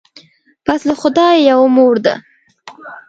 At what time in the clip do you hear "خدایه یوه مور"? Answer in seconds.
1.01-1.95